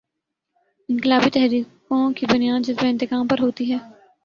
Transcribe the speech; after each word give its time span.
انقلابی 0.89 1.29
تحریکوں 1.29 2.11
کی 2.13 2.25
بنیاد 2.25 2.67
جذبۂ 2.67 2.87
انتقام 2.89 3.27
پر 3.27 3.39
ہوتی 3.39 3.71
ہے۔ 3.73 3.77